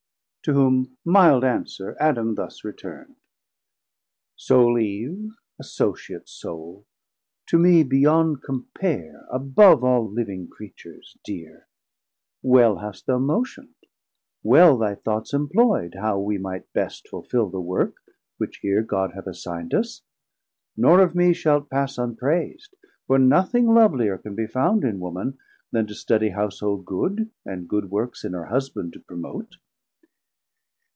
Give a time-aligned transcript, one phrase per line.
[0.45, 3.13] To whom mild answer Adam thus return'd.
[4.35, 6.87] Sole Eve, Associate sole,
[7.45, 11.67] to me beyond Compare above all living Creatures deare,
[12.41, 13.75] Well hast thou motion'd,
[14.41, 17.97] wel thy thoughts imployd How we might best fulfill the work
[18.39, 20.01] which here 230 God hath assign'd us,
[20.75, 22.73] nor of me shalt pass Unprais'd:
[23.05, 25.37] for nothing lovelier can be found In woman,
[25.71, 29.57] then to studie houshold good, And good workes in her Husband to promote.